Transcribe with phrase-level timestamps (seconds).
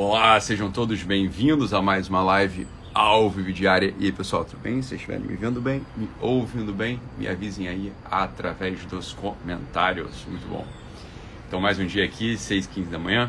[0.00, 3.92] Olá, sejam todos bem-vindos a mais uma live ao vivo diária.
[3.98, 4.74] E aí, pessoal, tudo bem?
[4.74, 10.24] Vocês estiverem me vendo bem, me ouvindo bem, me avisem aí através dos comentários.
[10.28, 10.64] Muito bom.
[11.48, 13.28] Então, mais um dia aqui, 6 h 15 da manhã.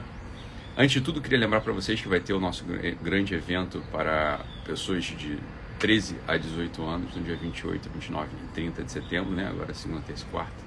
[0.78, 2.64] Antes de tudo, queria lembrar para vocês que vai ter o nosso
[3.02, 5.40] grande evento para pessoas de
[5.80, 9.48] 13 a 18 anos, no dia 28, 29 e 30 de setembro, né?
[9.48, 10.64] Agora segunda, terça e quarta.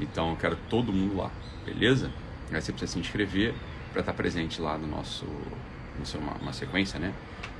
[0.00, 1.30] Então, eu quero todo mundo lá,
[1.66, 2.10] beleza?
[2.50, 3.54] Aí você precisa se inscrever
[3.96, 7.14] para estar presente lá no nosso, no uma, uma sequência, né?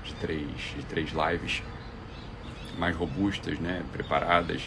[0.04, 1.62] De três, de três lives
[2.78, 3.82] mais robustas, né?
[3.90, 4.62] Preparadas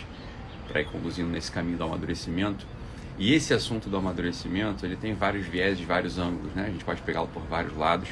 [0.68, 2.66] para ir conduzindo nesse caminho do amadurecimento.
[3.20, 6.66] E esse assunto do amadurecimento, ele tem vários viés, vários ângulos, né?
[6.66, 8.10] A gente pode pegá-lo por vários lados.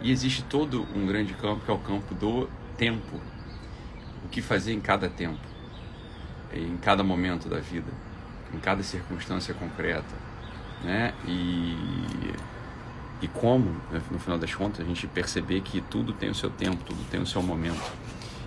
[0.00, 3.20] E existe todo um grande campo que é o campo do tempo.
[4.24, 5.46] O que fazer em cada tempo,
[6.54, 7.92] em cada momento da vida,
[8.54, 10.14] em cada circunstância concreta,
[10.82, 11.12] né?
[11.26, 11.76] E
[13.22, 16.50] e como, né, no final das contas, a gente perceber que tudo tem o seu
[16.50, 17.82] tempo, tudo tem o seu momento.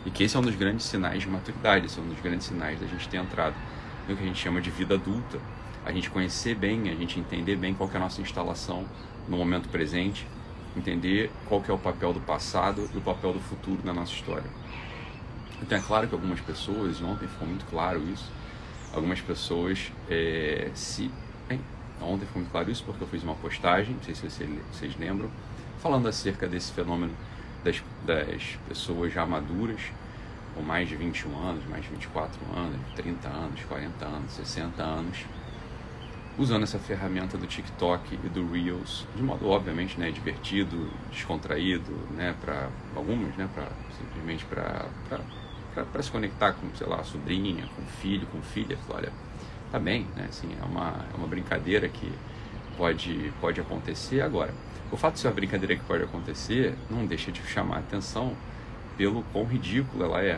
[0.05, 2.47] E que esse é um dos grandes sinais de maturidade, esse é um dos grandes
[2.47, 3.55] sinais da gente ter entrado
[4.07, 5.39] no que a gente chama de vida adulta.
[5.85, 8.85] A gente conhecer bem, a gente entender bem qual é a nossa instalação
[9.27, 10.27] no momento presente,
[10.75, 14.49] entender qual é o papel do passado e o papel do futuro na nossa história.
[15.61, 18.29] Então é claro que algumas pessoas, ontem ficou muito claro isso,
[18.93, 21.11] algumas pessoas é, se
[22.03, 25.29] Ontem ficou muito claro isso porque eu fiz uma postagem, não sei se vocês, lembram,
[25.79, 27.13] falando acerca desse fenômeno
[27.63, 29.79] das, das pessoas já maduras,
[30.53, 35.17] com mais de 21 anos, mais de 24 anos, 30 anos, 40 anos, 60 anos,
[36.37, 42.35] usando essa ferramenta do TikTok e do Reels, de modo obviamente né, divertido, descontraído, né,
[42.41, 43.67] para algumas, né, para
[43.97, 49.11] simplesmente para se conectar com, sei lá, sobrinha, com filho, com filha, olha,
[49.73, 50.27] tá bem, né?
[50.29, 52.13] Assim, é uma, é uma brincadeira que
[52.77, 54.21] pode, pode acontecer.
[54.21, 54.53] Agora,
[54.91, 58.37] o fato de ser uma brincadeira que pode acontecer não deixa de chamar a atenção
[58.95, 60.35] pelo quão ridícula ela é.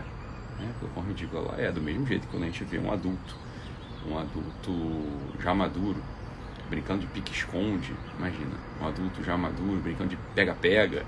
[0.58, 0.72] Né?
[0.80, 1.70] Pelo quão ridícula ela é.
[1.70, 3.36] Do mesmo jeito que quando a gente vê um adulto,
[4.10, 4.72] um adulto
[5.38, 6.02] já maduro,
[6.70, 11.06] brincando de pique-esconde, imagina, um adulto já maduro, brincando de pega-pega,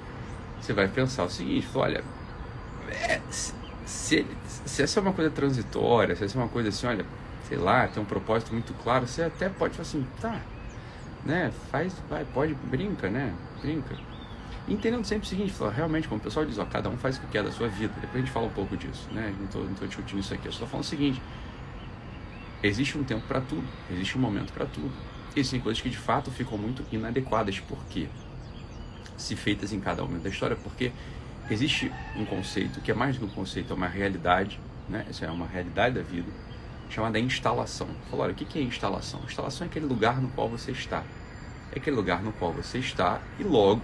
[0.60, 2.04] você vai pensar o seguinte, olha,
[2.90, 3.54] é, se,
[3.86, 4.26] se,
[4.66, 7.06] se essa é uma coisa transitória, se essa é uma coisa assim, olha,
[7.48, 10.42] sei lá, tem um propósito muito claro, você até pode falar assim, tá,
[11.26, 13.96] né, faz, vai, pode, brinca, né, brinca.
[14.68, 17.28] Entendendo sempre o seguinte, realmente, como o pessoal diz, ó, cada um faz o que
[17.28, 19.74] quer da sua vida, depois a gente fala um pouco disso, né, não tô, não
[19.74, 21.22] tô discutindo isso aqui, eu só tô falando o seguinte,
[22.62, 24.92] existe um tempo para tudo, existe um momento para tudo.
[25.36, 28.08] Existem coisas que de fato ficam muito inadequadas, por quê?
[29.16, 30.92] Se feitas em cada momento da história, porque
[31.48, 34.60] existe um conceito que é mais do que um conceito, é uma realidade,
[34.90, 35.06] né?
[35.08, 36.32] Essa é uma realidade da vida
[36.90, 37.88] chamada instalação.
[38.10, 39.22] Falou, olha, o que é instalação?
[39.26, 41.04] Instalação é aquele lugar no qual você está.
[41.72, 43.84] É aquele lugar no qual você está e logo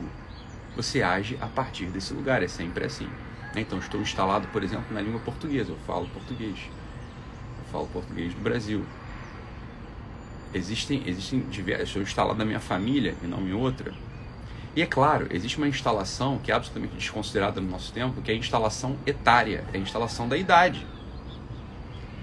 [0.76, 2.42] você age a partir desse lugar.
[2.42, 3.08] É sempre assim.
[3.56, 5.72] Então, estou instalado, por exemplo, na língua portuguesa.
[5.72, 6.58] Eu falo português.
[7.60, 8.84] Eu falo português do Brasil.
[10.54, 11.90] Existem, existem diversos.
[11.90, 13.94] Estou instalado na minha família e não em outra.
[14.76, 18.34] E é claro, existe uma instalação que é absolutamente desconsiderada no nosso tempo, que é
[18.34, 20.88] a instalação etária, é a instalação da idade.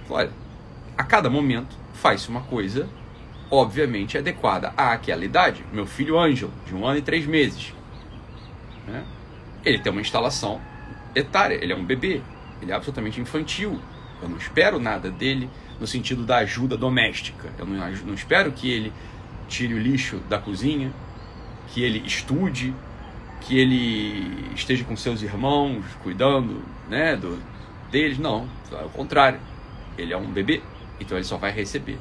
[0.09, 0.33] Olha,
[1.11, 2.89] cada momento faz-se uma coisa,
[3.51, 5.65] obviamente, adequada àquela idade.
[5.73, 7.75] Meu filho Ângelo, de um ano e três meses,
[8.87, 9.05] né?
[9.65, 10.61] ele tem uma instalação
[11.13, 12.23] etária, ele é um bebê,
[12.63, 13.81] ele é absolutamente infantil.
[14.23, 15.51] Eu não espero nada dele
[15.81, 17.53] no sentido da ajuda doméstica.
[17.59, 18.93] Eu não, não espero que ele
[19.49, 20.93] tire o lixo da cozinha,
[21.73, 22.73] que ele estude,
[23.41, 27.37] que ele esteja com seus irmãos, cuidando né, do,
[27.91, 28.17] deles.
[28.17, 29.41] Não, ao contrário.
[29.99, 30.63] Ele é um bebê.
[31.01, 31.99] Então ele só vai receber.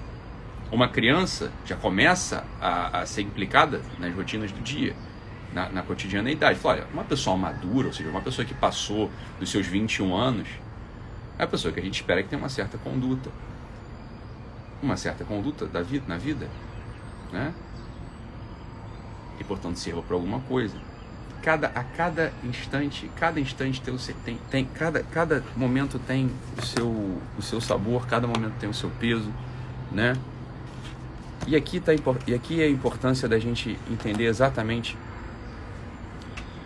[0.71, 4.95] Uma criança já começa a, a ser implicada nas rotinas do dia,
[5.51, 6.59] na, na cotidianeidade.
[6.59, 10.47] Fala, olha, uma pessoa madura, ou seja, uma pessoa que passou dos seus 21 anos,
[11.39, 13.31] é a pessoa que a gente espera que tenha uma certa conduta.
[14.83, 16.47] Uma certa conduta da vida, na vida.
[17.31, 17.53] Né?
[19.40, 20.75] E portanto sirva para alguma coisa
[21.41, 26.88] cada, a cada instante, cada instante tem, tem, tem cada, cada momento tem o seu,
[27.38, 29.32] o seu sabor, cada momento tem o seu peso,
[29.91, 30.16] né?
[31.47, 31.91] E aqui, tá,
[32.28, 34.97] e aqui é a importância da gente entender exatamente,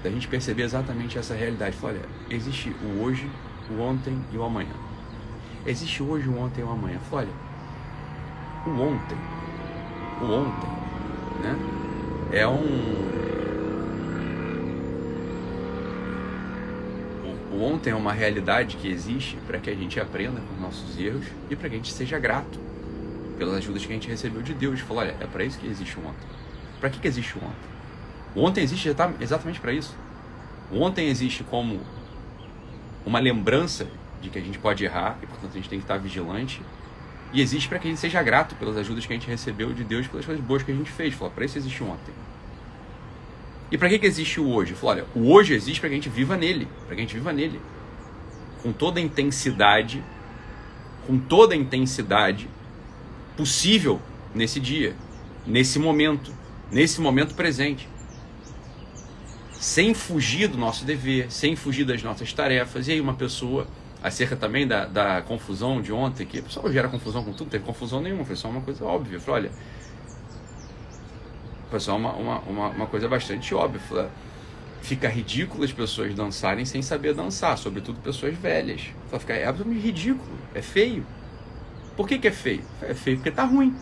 [0.03, 1.77] da gente perceber exatamente essa realidade.
[1.81, 3.29] Olha, existe o hoje,
[3.69, 4.73] o ontem e o amanhã.
[5.65, 6.99] Existe hoje, o ontem e o amanhã.
[7.11, 7.29] Olha,
[8.65, 9.17] o ontem,
[10.21, 10.69] o ontem,
[11.41, 11.55] né?
[12.31, 13.12] É um
[17.53, 21.27] O ontem é uma realidade que existe para que a gente aprenda com nossos erros
[21.51, 22.59] e para que a gente seja grato
[23.37, 24.79] pelas ajudas que a gente recebeu de Deus.
[24.79, 26.27] Falar, olha, é para isso que existe o ontem.
[26.79, 27.73] Para que, que existe o ontem?
[28.35, 28.89] O ontem existe
[29.19, 29.95] exatamente para isso.
[30.71, 31.79] O ontem existe como
[33.05, 33.85] uma lembrança
[34.19, 36.59] de que a gente pode errar e, portanto, a gente tem que estar vigilante.
[37.31, 39.83] E existe para que a gente seja grato pelas ajudas que a gente recebeu de
[39.83, 41.13] Deus, pelas coisas boas que a gente fez.
[41.13, 42.13] Fala, para isso existe ontem.
[43.73, 44.75] E para que, que existe o hoje?
[44.75, 47.15] Fala, olha, o hoje existe para que a gente viva nele, para que a gente
[47.15, 47.59] viva nele.
[48.61, 50.03] Com toda a intensidade,
[51.07, 52.47] com toda a intensidade
[53.35, 53.99] possível
[54.35, 54.95] nesse dia,
[55.43, 56.31] nesse momento,
[56.71, 57.89] nesse momento presente.
[59.53, 62.87] Sem fugir do nosso dever, sem fugir das nossas tarefas.
[62.87, 63.65] E aí uma pessoa
[64.03, 67.49] acerca também da, da confusão de ontem, que o pessoal gera confusão com tudo, não
[67.49, 69.19] teve confusão nenhuma, foi só uma coisa óbvia.
[69.25, 69.51] Eu olha,
[71.73, 74.07] foi só uma, uma, uma, uma coisa bastante óbvia.
[74.83, 78.91] Fica ridículo as pessoas dançarem sem saber dançar, sobretudo pessoas velhas.
[79.07, 81.03] Falei, fica é absolutamente ridículo, é feio.
[81.97, 82.63] Por que, que é feio?
[82.79, 83.75] É feio porque tá ruim.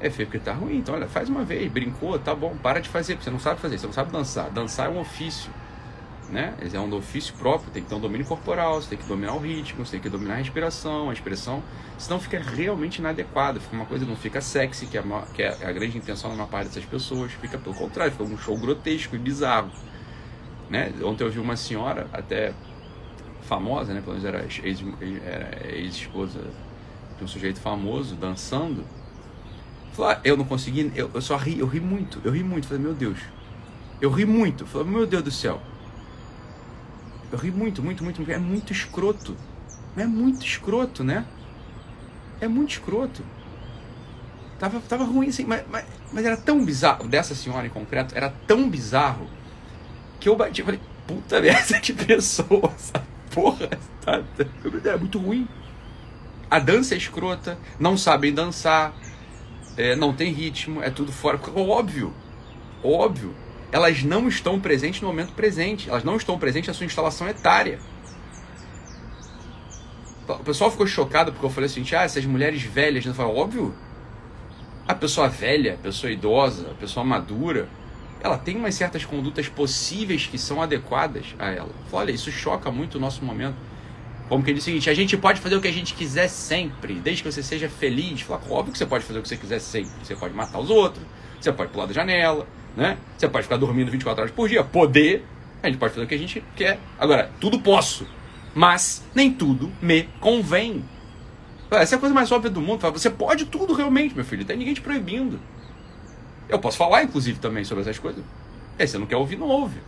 [0.00, 0.78] É feio porque tá ruim.
[0.78, 3.60] Então, olha, faz uma vez, brincou, tá bom, para de fazer, porque você não sabe
[3.60, 4.48] fazer, você não sabe dançar.
[4.48, 5.52] Dançar é um ofício
[6.30, 6.54] né?
[6.72, 9.38] É um ofício próprio, tem que ter um domínio corporal, você tem que dominar o
[9.38, 11.62] ritmo, você tem que dominar a respiração, a expressão,
[11.96, 15.48] senão fica realmente inadequado, fica uma coisa, não fica sexy, que é, uma, que é
[15.48, 19.16] a grande intenção da maior parte dessas pessoas, fica pelo contrário, fica um show grotesco
[19.16, 19.70] e bizarro.
[20.68, 20.92] Né?
[21.02, 22.52] Ontem eu vi uma senhora, até
[23.42, 24.00] famosa, né?
[24.00, 24.44] pelo menos era
[25.74, 26.40] ex-esposa
[27.16, 28.84] de um sujeito famoso, dançando,
[29.92, 32.68] falou, ah, eu não consegui, eu, eu só ri, eu ri muito, eu ri muito,
[32.68, 33.18] falei, meu Deus,
[34.00, 35.60] eu ri muito, falei, meu Deus do céu,
[37.30, 38.32] eu ri muito, muito, muito, muito.
[38.32, 39.36] É muito escroto.
[39.96, 41.24] É muito escroto, né?
[42.40, 43.22] É muito escroto.
[44.58, 47.06] Tava, tava ruim assim, mas, mas, mas era tão bizarro.
[47.06, 49.28] Dessa senhora em concreto, era tão bizarro
[50.18, 50.62] que eu bati.
[50.62, 52.72] Falei, puta merda, que pessoa.
[52.74, 53.68] Essa porra.
[54.04, 55.46] Tá, tá, é muito ruim.
[56.50, 58.94] A dança é escrota, não sabem dançar,
[59.76, 61.38] é, não tem ritmo, é tudo fora.
[61.54, 62.14] Óbvio.
[62.82, 63.34] Óbvio
[63.70, 67.78] elas não estão presentes no momento presente, elas não estão presentes na sua instalação etária.
[70.28, 73.12] O pessoal ficou chocado porque eu falei assim: ah, essas mulheres velhas, né?
[73.12, 73.74] falei, óbvio.
[74.86, 77.68] A pessoa velha, a pessoa idosa, a pessoa madura,
[78.22, 81.70] ela tem umas certas condutas possíveis que são adequadas a ela.
[81.92, 83.56] Olha, isso choca muito o nosso momento.
[84.30, 86.28] Como que ele diz o seguinte: a gente pode fazer o que a gente quiser
[86.28, 88.22] sempre, desde que você seja feliz.
[88.22, 89.92] Fala, óbvio que você pode fazer o que você quiser sempre.
[90.02, 91.04] Você pode matar os outros,
[91.40, 92.46] você pode pular da janela,
[92.78, 92.96] né?
[93.16, 95.26] Você pode ficar dormindo 24 horas por dia, poder,
[95.60, 96.78] a gente pode fazer o que a gente quer.
[96.96, 98.06] Agora, tudo posso,
[98.54, 100.84] mas nem tudo me convém.
[101.72, 102.88] Essa é a coisa mais óbvia do mundo.
[102.92, 105.40] Você pode tudo realmente, meu filho, não tem ninguém te proibindo.
[106.48, 108.24] Eu posso falar, inclusive, também sobre essas coisas.
[108.78, 109.80] É, você não quer ouvir, não ouve.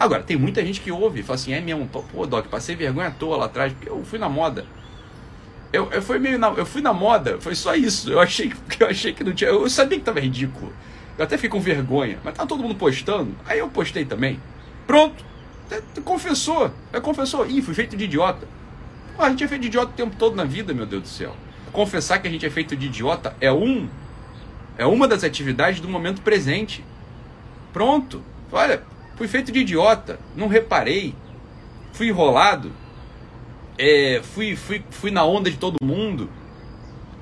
[0.00, 3.08] Agora, tem muita gente que ouve e fala assim, é mesmo, pô, Doc, passei vergonha
[3.08, 4.64] à toa lá atrás, porque eu fui na moda.
[5.70, 8.10] Eu, eu, fui meio na, eu fui na moda, foi só isso.
[8.10, 9.50] Eu achei, eu achei que não tinha.
[9.50, 10.72] Eu sabia que estava ridículo.
[11.18, 13.34] Eu até fiquei com vergonha, mas tá todo mundo postando.
[13.44, 14.40] Aí eu postei também.
[14.86, 15.24] Pronto.
[16.04, 16.70] Confessou.
[16.92, 17.44] É, confessou.
[17.44, 18.46] Ih, fui feito de idiota.
[19.16, 21.08] Pô, a gente é feito de idiota o tempo todo na vida, meu Deus do
[21.08, 21.34] céu.
[21.72, 23.88] Confessar que a gente é feito de idiota é um.
[24.78, 26.84] É uma das atividades do momento presente.
[27.72, 28.22] Pronto.
[28.52, 28.84] Olha,
[29.16, 30.20] fui feito de idiota.
[30.36, 31.16] Não reparei.
[31.92, 32.70] Fui enrolado.
[33.76, 36.30] É, fui, fui, fui na onda de todo mundo.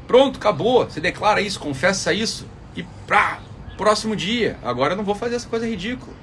[0.06, 0.84] Pronto, acabou.
[0.84, 2.46] Você declara isso, confessa isso.
[2.76, 3.40] E pá,
[3.77, 6.15] Próximo dia, agora eu não vou fazer essa coisa ridícula.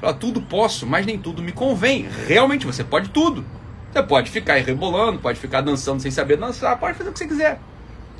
[0.00, 2.08] Fala, tudo posso, mas nem tudo me convém.
[2.26, 3.44] Realmente, você pode tudo.
[3.92, 7.28] Você pode ficar rebolando, pode ficar dançando sem saber dançar, pode fazer o que você
[7.28, 7.60] quiser.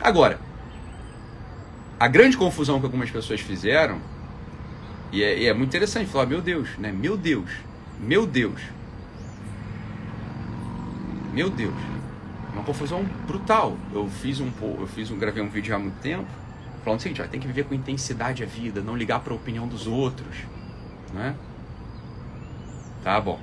[0.01, 0.39] Agora,
[1.99, 3.99] a grande confusão que algumas pessoas fizeram,
[5.11, 6.93] e é, e é muito interessante falar, meu Deus, né?
[6.93, 7.51] Meu Deus,
[7.99, 8.61] meu Deus,
[11.33, 11.75] meu Deus,
[12.53, 13.77] uma confusão brutal.
[13.93, 16.45] Eu fiz um, eu fiz um, gravei um vídeo há muito tempo
[16.85, 19.37] falando o seguinte, ó, tem que viver com intensidade a vida, não ligar para a
[19.37, 20.37] opinião dos outros,
[21.13, 21.35] né?
[23.03, 23.41] Tá bom.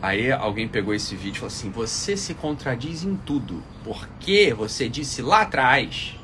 [0.00, 4.88] Aí alguém pegou esse vídeo e falou assim: você se contradiz em tudo, porque você
[4.88, 6.16] disse lá atrás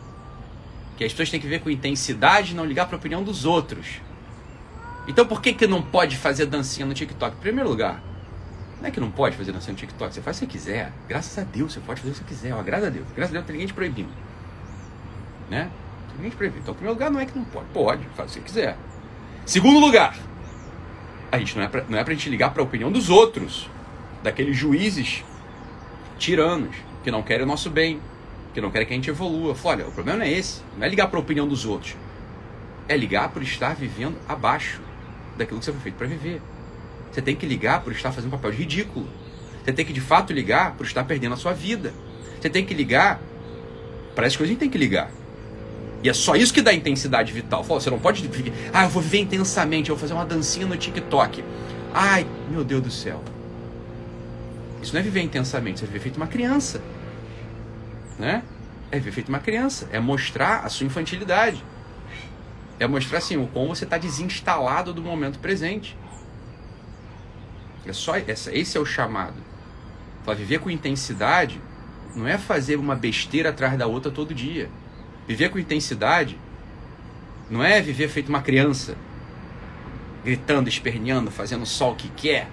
[0.96, 3.44] que as pessoas têm que viver com intensidade e não ligar para a opinião dos
[3.44, 4.00] outros.
[5.08, 7.36] Então por que, que não pode fazer dancinha no TikTok?
[7.36, 8.02] Em primeiro lugar,
[8.80, 10.92] não é que não pode fazer dancinha no TikTok, você faz o que você quiser.
[11.08, 12.54] Graças a Deus, você pode fazer o que você quiser.
[12.54, 13.06] Ó, graças a Deus.
[13.14, 14.10] Graças a Deus, não tem ninguém te proibindo.
[15.50, 15.70] Né?
[16.16, 17.66] Tem gente Então, em primeiro lugar, não é que não pode.
[17.72, 18.76] Pode, faz o que quiser.
[19.44, 20.16] Segundo lugar,
[21.30, 23.68] a gente não é não é pra gente ligar para a opinião dos outros,
[24.22, 25.24] daqueles juízes
[26.18, 28.00] tiranos, que não querem o nosso bem,
[28.54, 29.54] que não querem que a gente evolua.
[29.54, 30.62] Fala, olha, o problema não é esse.
[30.76, 31.96] Não é ligar para a opinião dos outros.
[32.88, 34.80] É ligar por estar vivendo abaixo
[35.36, 36.40] daquilo que você foi feito para viver.
[37.10, 39.08] Você tem que ligar por estar fazendo um papel ridículo.
[39.62, 41.92] Você tem que de fato ligar por estar perdendo a sua vida.
[42.40, 43.20] Você tem que ligar
[44.14, 45.10] para as coisas a gente tem que ligar.
[46.04, 47.64] E é só isso que dá intensidade vital.
[47.64, 50.66] Fala, você não pode viver, ah, eu vou viver intensamente, eu vou fazer uma dancinha
[50.66, 51.42] no TikTok.
[51.94, 53.24] Ai, meu Deus do céu.
[54.82, 56.82] Isso não é viver intensamente, isso é viver feito uma criança.
[58.18, 58.42] Né?
[58.90, 61.64] É viver feito uma criança, é mostrar a sua infantilidade.
[62.78, 65.96] É mostrar assim, o como você está desinstalado do momento presente.
[67.86, 69.36] É só esse é o chamado.
[70.22, 71.58] Para viver com intensidade
[72.14, 74.68] não é fazer uma besteira atrás da outra todo dia.
[75.26, 76.38] Viver com intensidade
[77.50, 78.96] não é viver feito uma criança,
[80.24, 82.48] gritando, esperneando, fazendo só o que quer.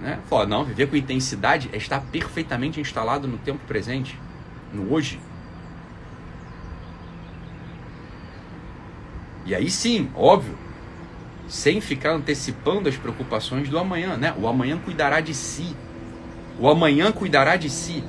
[0.00, 0.18] Né?
[0.28, 4.18] Fala, não, viver com intensidade é estar perfeitamente instalado no tempo presente,
[4.72, 5.18] no hoje.
[9.44, 10.56] E aí sim, óbvio,
[11.48, 14.32] sem ficar antecipando as preocupações do amanhã, né?
[14.38, 15.74] O amanhã cuidará de si.
[16.58, 18.04] O amanhã cuidará de si.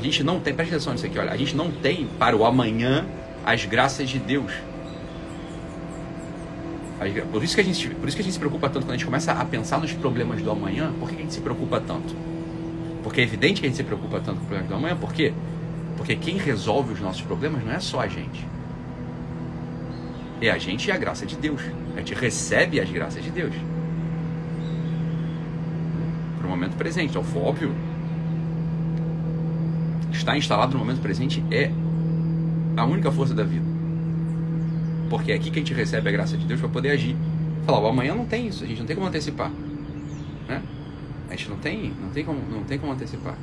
[0.00, 2.46] A gente não tem, presta atenção nisso aqui, olha, a gente não tem para o
[2.46, 3.04] amanhã
[3.44, 4.50] as graças de Deus.
[7.30, 8.96] Por isso, que a gente, por isso que a gente se preocupa tanto quando a
[8.96, 10.90] gente começa a pensar nos problemas do amanhã.
[10.98, 12.16] Por que a gente se preocupa tanto?
[13.02, 14.96] Porque é evidente que a gente se preocupa tanto com os problemas do amanhã.
[14.96, 15.34] Por quê?
[15.98, 18.46] Porque quem resolve os nossos problemas não é só a gente.
[20.40, 21.60] É a gente e a graça de Deus.
[21.94, 23.52] A gente recebe as graças de Deus.
[26.38, 27.10] Para o momento presente.
[27.10, 27.74] Então, óbvio,
[30.20, 31.70] estar instalado no momento presente é
[32.76, 33.64] a única força da vida.
[35.08, 37.16] Porque é aqui que a gente recebe a graça de Deus para poder agir.
[37.66, 39.50] Falar, o amanhã não tem isso, a gente não tem como antecipar.
[40.48, 40.62] Né?
[41.28, 43.36] A gente não tem, não tem como, não tem como antecipar.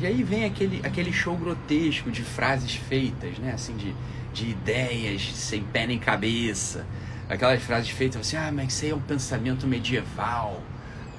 [0.00, 3.52] E aí vem aquele, aquele show grotesco de frases feitas, né?
[3.52, 3.94] Assim, de,
[4.32, 6.86] de ideias sem pé nem cabeça.
[7.28, 10.62] Aquelas frases feitas assim, ah, mas isso aí é um pensamento medieval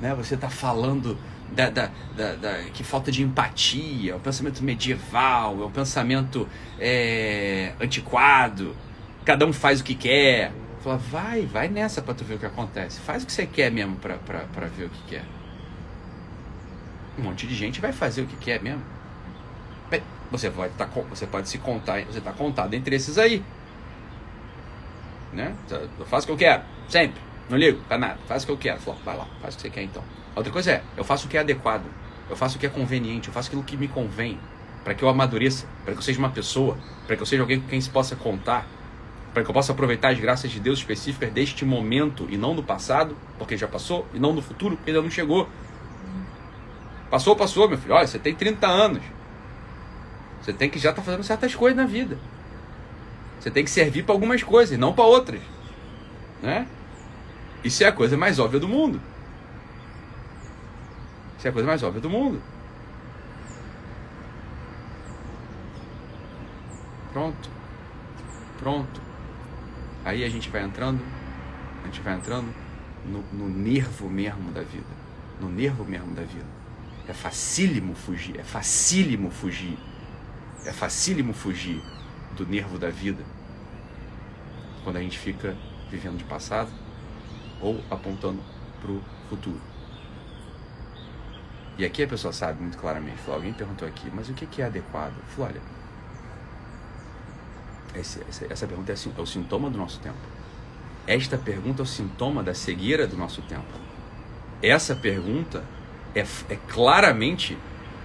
[0.01, 0.13] né?
[0.15, 1.17] Você está falando
[1.51, 6.47] da, da, da, da, que falta de empatia, é um pensamento medieval, é pensamento
[6.79, 8.75] é, antiquado,
[9.23, 10.51] cada um faz o que quer.
[10.81, 12.99] Fala, vai, vai nessa para tu ver o que acontece.
[13.01, 15.23] Faz o que você quer mesmo para ver o que quer.
[17.19, 18.81] Um monte de gente vai fazer o que quer mesmo.
[20.31, 23.43] Você pode, tá, você pode se contar, você está contado entre esses aí.
[25.33, 25.53] Né?
[25.99, 27.21] Eu faço o que eu quero, sempre.
[27.51, 28.17] Não ligo pra nada.
[28.27, 28.79] Faz o que eu quero.
[28.79, 30.01] Falo, vai lá, faz o que você quer então.
[30.33, 31.83] outra coisa é, eu faço o que é adequado.
[32.29, 33.27] Eu faço o que é conveniente.
[33.27, 34.39] Eu faço aquilo que me convém.
[34.85, 35.67] Para que eu amadureça.
[35.83, 36.77] Para que eu seja uma pessoa.
[37.05, 38.65] Para que eu seja alguém com quem se possa contar.
[39.33, 42.63] Para que eu possa aproveitar as graças de Deus específicas deste momento e não do
[42.63, 45.47] passado, porque já passou, e não do futuro, porque ainda não chegou.
[47.09, 47.93] Passou, passou, meu filho.
[47.93, 49.03] Olha, você tem 30 anos.
[50.41, 52.17] Você tem que já estar tá fazendo certas coisas na vida.
[53.39, 55.41] Você tem que servir para algumas coisas, não para outras.
[56.41, 56.67] Né?
[57.63, 58.99] Isso é a coisa mais óbvia do mundo.
[61.37, 62.41] Isso é a coisa mais óbvia do mundo.
[67.11, 67.49] Pronto.
[68.59, 69.01] Pronto.
[70.03, 71.01] Aí a gente vai entrando,
[71.83, 72.53] a gente vai entrando
[73.05, 75.01] no, no nervo mesmo da vida.
[75.39, 76.45] No nervo mesmo da vida.
[77.07, 79.77] É facílimo fugir, é facílimo fugir.
[80.65, 81.81] É facílimo fugir
[82.35, 83.23] do nervo da vida.
[84.83, 85.55] Quando a gente fica
[85.89, 86.71] vivendo de passado,
[87.61, 88.39] ou apontando
[88.81, 89.61] para o futuro.
[91.77, 93.17] E aqui a pessoa sabe muito claramente.
[93.19, 95.13] Falou, alguém perguntou aqui, mas o que é adequado?
[95.29, 95.61] Falou, olha,
[97.99, 100.17] esse, essa, essa pergunta é, é o sintoma do nosso tempo.
[101.07, 103.79] Esta pergunta é o sintoma da cegueira do nosso tempo.
[104.61, 105.63] Essa pergunta
[106.13, 107.57] é, é claramente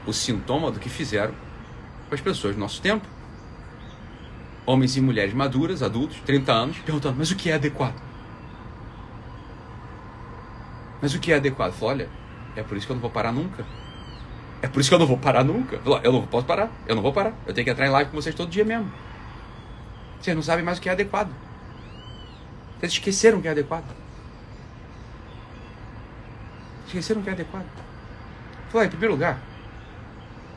[0.07, 1.35] o sintoma do que fizeram
[2.09, 3.07] com as pessoas do nosso tempo.
[4.65, 8.06] Homens e mulheres maduras, adultos, 30 anos, perguntando, mas o que é adequado?
[11.07, 11.71] Mas o que é adequado?
[11.71, 12.09] Falei, olha,
[12.57, 13.65] é por isso que eu não vou parar nunca.
[14.61, 15.81] É por isso que eu não vou parar nunca.
[16.03, 16.69] Eu não posso parar.
[16.85, 17.33] Eu não vou parar.
[17.47, 18.93] Eu tenho que entrar em live com vocês todo dia mesmo.
[20.21, 21.31] Vocês não sabem mais o que é adequado.
[22.81, 23.85] Vocês esqueceram o que é adequado.
[26.89, 27.67] Esqueceram o que é adequado.
[28.71, 29.39] Falei, em primeiro lugar,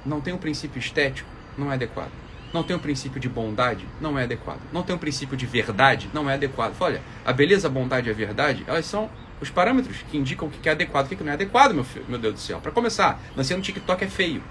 [0.03, 2.11] não tem um princípio estético, não é adequado.
[2.51, 4.61] Não tem um princípio de bondade, não é adequado.
[4.73, 6.73] Não tem um princípio de verdade, não é adequado.
[6.73, 10.47] Falei, olha, a beleza, a bondade e a verdade, elas são os parâmetros que indicam
[10.47, 12.39] o que é adequado e o que não é adequado, meu, filho, meu Deus do
[12.39, 12.59] céu.
[12.59, 14.43] Para começar, nascer no TikTok é feio.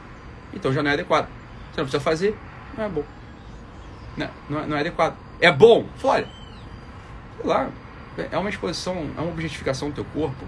[0.52, 1.28] Então já não é adequado.
[1.72, 2.36] Você não precisa fazer,
[2.76, 3.04] não é bom.
[4.16, 4.32] Não, né?
[4.48, 5.16] não, é, não é adequado.
[5.40, 5.86] É bom?
[6.02, 6.28] Olha,
[7.36, 7.70] sei lá,
[8.30, 10.44] é uma exposição, é uma objetificação do teu corpo,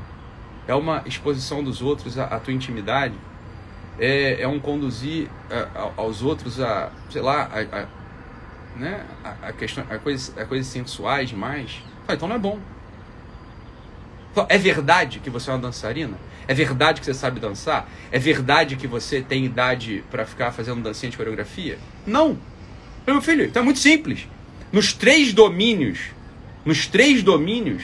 [0.67, 3.15] é uma exposição dos outros à, à tua intimidade,
[3.99, 7.87] é, é um conduzir a, é, a, aos outros a, sei lá, a, a
[8.77, 11.83] né, a, a, questão, a, coisas, a coisas sensuais demais.
[12.09, 12.59] então não é bom.
[14.49, 16.17] É verdade que você é uma dançarina?
[16.47, 17.89] É verdade que você sabe dançar?
[18.11, 21.79] É verdade que você tem idade para ficar fazendo dancinha de coreografia?
[22.07, 22.39] Não.
[23.07, 24.29] Meu filho, então é muito simples.
[24.73, 25.99] Nos três domínios,
[26.65, 27.83] nos três domínios,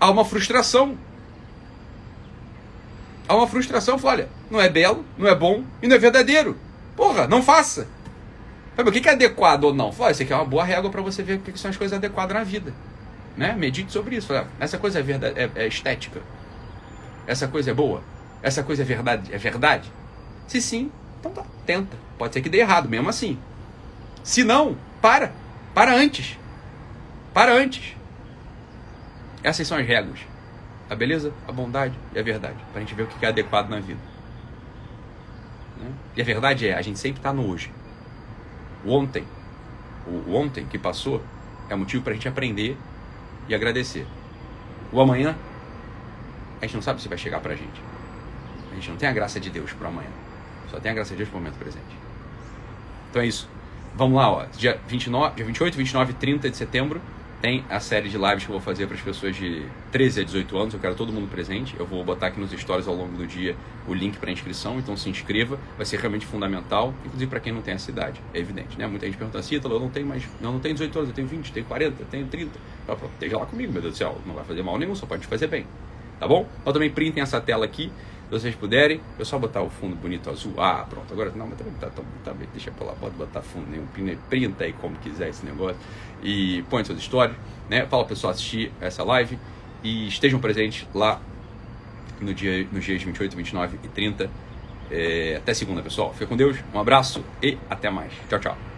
[0.00, 0.96] há uma frustração.
[3.28, 6.56] Há uma frustração, fala, olha, não é belo, não é bom e não é verdadeiro.
[6.96, 7.88] Porra, não faça.
[8.76, 9.92] Mas o que é adequado ou não?
[9.92, 11.96] Fala, isso aqui é uma boa régua para você ver o que são as coisas
[11.96, 12.72] adequadas na vida.
[13.36, 13.52] Né?
[13.54, 14.28] Medite sobre isso.
[14.28, 16.20] Fala, essa coisa é, verdade, é, é estética.
[17.26, 18.02] Essa coisa é boa.
[18.42, 19.34] Essa coisa é verdade.
[19.34, 19.90] É verdade?
[20.46, 21.96] Se sim, então tá, tenta.
[22.18, 23.38] Pode ser que dê errado, mesmo assim.
[24.22, 25.32] Se não, para.
[25.74, 26.38] Para antes.
[27.32, 27.96] Para antes.
[29.42, 30.20] Essas são as regras.
[30.88, 32.56] A beleza, a bondade e a verdade.
[32.72, 34.00] Para a gente ver o que é adequado na vida.
[35.78, 35.90] Né?
[36.16, 37.72] E a verdade é, a gente sempre está no hoje.
[38.84, 39.24] O ontem,
[40.06, 41.22] o ontem que passou,
[41.68, 42.76] é motivo para a gente aprender
[43.48, 44.06] e agradecer.
[44.92, 45.36] O amanhã,
[46.60, 47.80] a gente não sabe se vai chegar para a gente.
[48.70, 50.10] A gente não tem a graça de Deus para amanhã.
[50.70, 51.96] Só tem a graça de Deus para o momento presente.
[53.10, 53.48] Então é isso.
[53.94, 54.46] Vamos lá, ó.
[54.56, 57.00] Dia, 29, dia 28, 29 e 30 de setembro
[57.44, 60.24] tem a série de lives que eu vou fazer para as pessoas de 13 a
[60.24, 60.72] 18 anos.
[60.72, 61.76] Eu quero todo mundo presente.
[61.78, 63.54] Eu vou botar aqui nos stories ao longo do dia
[63.86, 64.78] o link para inscrição.
[64.78, 68.18] Então se inscreva, vai ser realmente fundamental, inclusive para quem não tem essa idade.
[68.32, 68.86] É evidente, né?
[68.86, 71.28] Muita gente pergunta assim, eu não tenho mais, não, não tenho 18 anos, eu tenho
[71.28, 72.58] 20, tenho 40, tenho 30.
[72.88, 75.04] Eu falo, esteja lá comigo, meu Deus do céu, não vai fazer mal nenhum, só
[75.04, 75.66] pode te fazer bem.
[76.18, 76.48] Tá bom?
[76.62, 77.92] Então também printem essa tela aqui
[78.40, 80.54] vocês puderem, eu só botar o fundo bonito azul.
[80.58, 81.12] Ah, pronto.
[81.12, 82.48] Agora, não, mas também tá tão tá, bem.
[82.52, 83.86] Deixa pra lá, pode botar fundo nenhum.
[84.28, 85.76] Printa aí como quiser esse negócio.
[86.22, 87.36] E põe suas histórias,
[87.68, 87.86] né?
[87.86, 89.38] Fala pessoal assistir essa live.
[89.82, 91.20] E estejam presentes lá
[92.20, 94.30] no dia, nos dias 28, 29 e 30.
[94.90, 96.12] É, até segunda, pessoal.
[96.12, 96.56] Fica com Deus.
[96.74, 98.12] Um abraço e até mais.
[98.28, 98.73] Tchau, tchau.